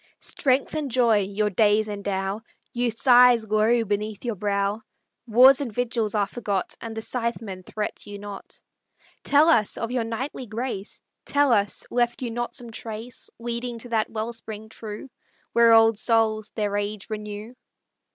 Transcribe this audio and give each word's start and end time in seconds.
Strength 0.17 0.73
and 0.73 0.89
joy 0.89 1.19
your 1.19 1.51
days 1.51 1.87
endow, 1.87 2.41
Youth's 2.73 3.05
eyes 3.05 3.45
glow 3.45 3.83
beneath 3.83 4.25
your 4.25 4.33
brow; 4.33 4.81
Wars 5.27 5.61
and 5.61 5.71
vigils 5.71 6.15
are 6.15 6.25
forgot, 6.25 6.73
And 6.81 6.97
the 6.97 7.03
Scytheman 7.03 7.67
threats 7.67 8.07
you 8.07 8.17
not. 8.17 8.63
Tell 9.23 9.47
us, 9.47 9.77
of 9.77 9.91
your 9.91 10.03
knightly 10.03 10.47
grace, 10.47 10.99
Tell 11.23 11.53
us, 11.53 11.85
left 11.91 12.23
you 12.23 12.31
not 12.31 12.55
some 12.55 12.71
trace 12.71 13.29
Leading 13.37 13.77
to 13.77 13.89
that 13.89 14.09
wellspring 14.09 14.69
true 14.69 15.07
Where 15.53 15.71
old 15.71 15.99
souls 15.99 16.49
their 16.55 16.75
age 16.77 17.07
renew? 17.11 17.53